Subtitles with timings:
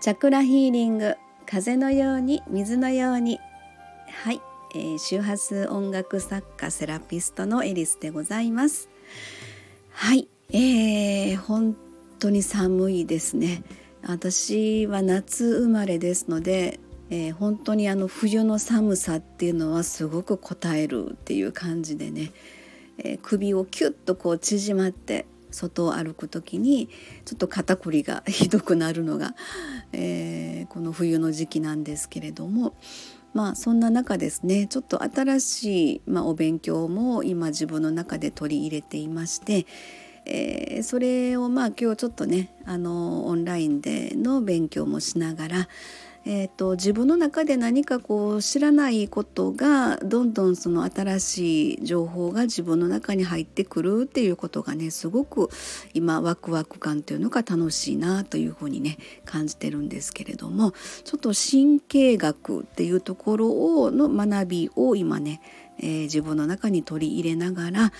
[0.00, 3.38] チャクラヒーリング風のように水のように。
[4.24, 4.40] はい、
[4.74, 8.88] えー、周波数音楽作家セラピストのエリスでございます。
[9.90, 11.76] はい、えー、本
[12.18, 13.62] 当に寒いですね。
[14.02, 16.80] 私は夏生まれですので、
[17.10, 22.32] えー、本当にあの冬の寒さっていうのはすごく応えるっていう感じでね、
[22.96, 26.88] えー、首をキュッとこう縮まって外を歩く時に
[27.24, 29.34] ちょっと肩こりがひどくなるのが、
[29.92, 32.74] えー、この冬の時期なんですけれども
[33.32, 39.66] まあそんな中ですねちょっと新しい、まあ、お勉強も今自分の中で取り入れていまして、
[40.26, 45.68] えー、それをまあ今日ちょっとねあのオンラインでの勉強もしながら
[46.26, 55.48] えーと、自分の中で何かこう知らないことがどんどんその新しい情報が自分の中に入ってくるっていうことがねすごく
[55.94, 60.72] 今ワクワク感というのが楽しいなというふうにね感じてるんですけれども
[61.04, 65.40] ちょっと神経学っていうところをの学びを今ね
[65.80, 67.92] えー、自分の中に取り入れながら、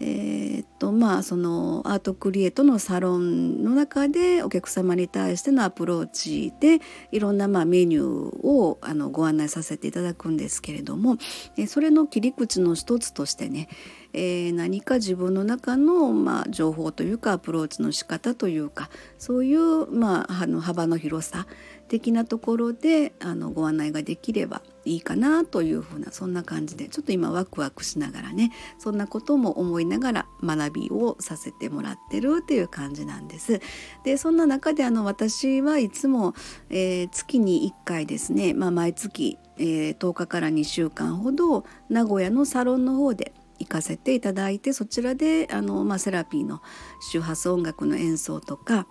[0.00, 6.80] えー、っとまあそのアートクリエイトのサロンの中でお客様に対してのアプローチで
[7.12, 11.16] いろんなまあメニューをあのご案内させていただくんですけれども、
[11.56, 13.68] え、それの切り口の一つとしてね、
[14.12, 21.46] えー、何か自分の中の、まあ、情報というかアプローチの仕方というかそういう、まあ、あの幅の広さ
[21.88, 33.60] 的なところであのご案内ができればいいかなというふうなそんな感じでちょっと今ワクワクしながらねそんなことも思いながら学びをさせてもらってるっていう感じなんです。
[34.04, 36.34] でそんな中であの私はいつも、
[36.70, 46.62] えー、月に1回ですね、まあ、毎月、えー、10日から2週間ほど名古屋のサロンの方で行かせていただいてそちらであの、まあ、セラピーの
[47.10, 48.86] 周波数音楽の演奏とか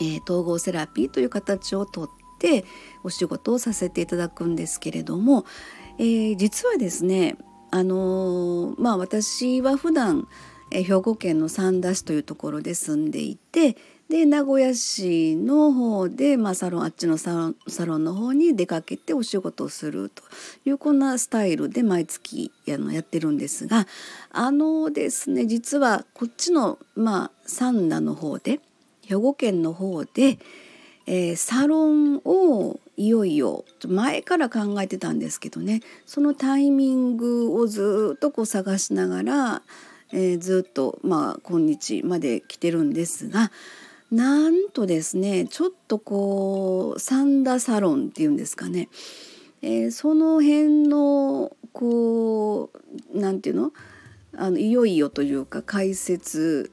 [0.00, 2.64] えー、統合セラピーという形をとって
[3.04, 5.44] お仕事をさせていただくんですけれども、
[5.98, 7.36] えー、実はですね
[7.70, 10.26] あのー、まあ私は普段、
[10.70, 13.76] え、兵庫県の三田市というところで住んでいて
[14.08, 20.22] で名古屋市の方で、まあ、サロンあっちのサロンサロンの方に出かけてお仕事をすると
[20.64, 23.86] いうこんなスタイルで毎月あのやってるんですが
[24.30, 28.60] あのですね実はこっちの、まあ、三田の方で
[29.08, 30.38] 兵庫県の方で、
[31.06, 35.80] えー、サロンをいよいよ前から考えてたんですけどね。
[36.04, 39.62] そのタイミングをずっとこう探しながら、
[40.12, 43.50] えー、ずっとまあ今日まで来てるんですが
[44.10, 48.88] なんとですねちょっとこう三田サロンっていうんですかね、
[49.62, 52.70] えー、その辺のこ
[53.14, 53.72] うなんていうの？
[54.36, 56.70] あのいよいよというか解説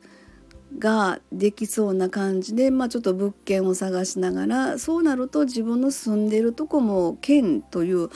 [0.79, 8.09] ができそうな感じで、まあ、ちょっと物件を探しながらそうなると自分の住んでるとこも県という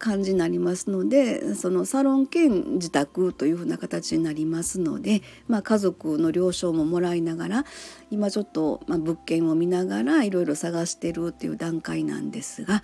[0.00, 7.64] 感じになりますのでそのサロン兼自宅というふうな形になりますので、まあ、家族の了承ももらいながら
[8.10, 12.82] 今ちょっと、ま、物件を見ながらいろいろ探してるっていう段階なんですが、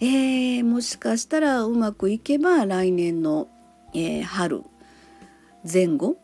[0.00, 3.48] えー、もしかしたらうまくいけば来年の、
[3.92, 4.62] えー、春
[5.70, 6.16] 前後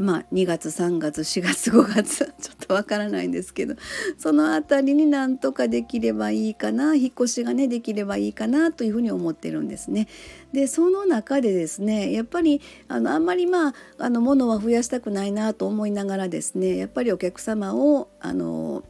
[0.00, 3.74] まあ、2月3月4月5月 ちょっとわからないんですけど
[4.16, 10.08] その辺りになんとかできればいいかな引っ越しがねできればいいかなというふうに思ってるんですね。
[10.54, 18.82] でその中でですねやっぱりあのあんまりまああの物は増やしたくないなと思いながらですねやっぱりお客様をあの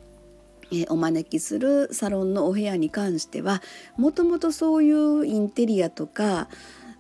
[0.72, 3.62] えお招きするサロンのお部屋に関しては
[3.97, 6.49] もともとそういうインテリアとか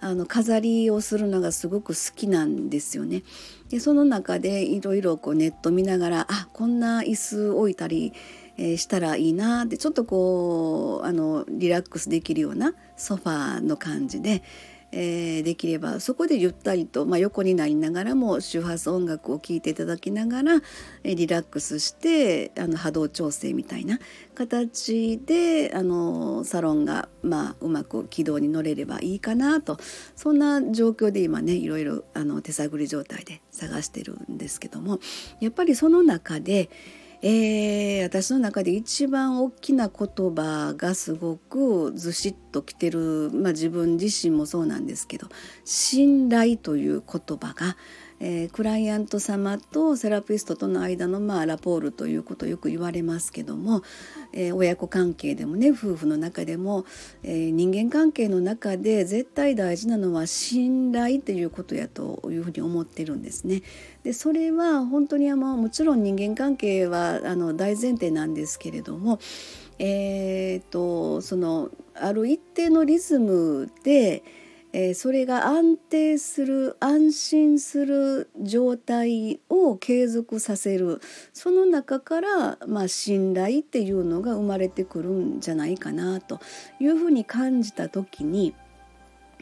[0.00, 3.22] あの飾りをするのがすごく好きなんですよね。
[3.68, 8.12] でその中でいろいろネット見ながらあこんな椅子置いたり、
[8.56, 14.42] えー、したらいいなってちょっとこうあのリラックスできるようなソファーの感じで、
[14.92, 20.54] えー、できればそこでゆったりと、まあ、横になりながらも周波数音楽を聴いていただきながら、
[21.04, 23.98] えー、リラックスしてあの波動調整みたいな
[24.34, 29.78] 形であのサロンが、まあ、うまく軌道に乗れればいいかなと。
[30.16, 34.98] そんな状況で今ねいろいろあの手探り状態で探してるんですけども
[35.40, 36.70] やっぱりその中で
[37.22, 45.28] えー、私の中で一番大きな言葉がすごくずしっとときてる、まあ、自分自身もそうなんですけど
[45.64, 47.76] 信頼という言葉が、
[48.20, 53.82] えー、クライアント様とセラピストとの間の、まあ、ラポールということをよく言われますけども、
[54.32, 56.84] えー、親子関係でもね夫婦の中でも、
[57.22, 63.62] えー、人間関係の中で絶対大事なのは信頼ということやというふうに思ってるんですね。
[64.02, 69.18] でそれは本当にあのもちろん人間関係はあの大前提なんですけれども、
[69.82, 74.22] えーとそのある一定のリズムで、
[74.72, 81.00] えー、それが安定する安心する状態を継続させる。
[81.32, 86.40] その中から、まあ、信頼っていうのが生まれてくるんじゃないかなと
[86.78, 88.54] いうふうに感じた時に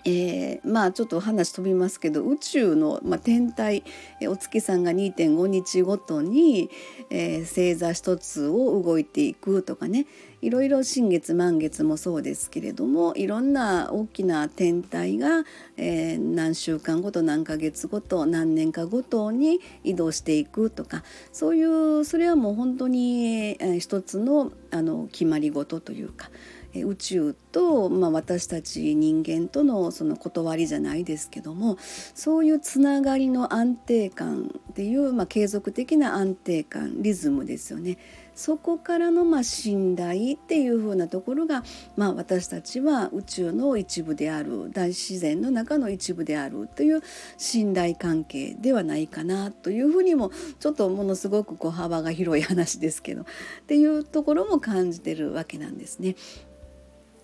[0.04, 3.84] えー、まあちょっと話飛びますけど宇宙の、まあ、天体
[4.28, 6.70] お月さんが2.5日ごとに、
[7.10, 10.06] えー、星座一つを動いていくとかね
[10.40, 15.44] いろいろ新月満月もそうですけれどもいろんな大きな天体が、
[15.76, 21.02] えー、何週間ごと何ヶ月ごと何年かごとに移動していくとか
[21.32, 26.30] そういうそれはもう本当に、えー、一つのあの決まり事というか。
[26.74, 31.78] 宇宙と、まあ、私たち人間とのその断りじゃないですけども
[32.14, 37.98] そういうつながりの安定感っていう、まあ、継続的な安定感リズムですよね。
[38.38, 41.64] そこからのまあ信頼っていう風なところが、
[41.96, 47.02] まあ、私たちは宇宙の一部である大自然の中の一部であるという
[47.36, 50.30] 信頼関係ではないかなというふうにも
[50.60, 53.24] ちょっとものすごくこう幅が広い話ですけどっ
[53.66, 56.14] ていうところも感じてるわけなんですね。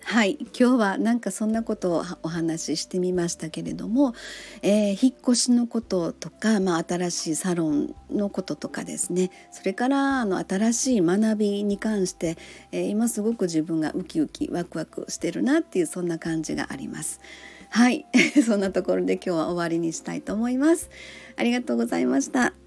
[0.07, 4.13] はい今日はなんかそんなことをお話ししてみましたけれども、
[4.61, 12.37] えー、引っ越しのこととか、まあ、新しいサロンのこととかですねそれからあの新しい学びに関して、
[12.71, 17.19] えー、今すごく自分がウキウキワクワクしてるなっていうそんな感じがあります。
[17.71, 18.05] はい
[18.45, 20.91] そんなところで今日は終わりにしたいと思います。
[21.35, 22.64] ありがとうございました。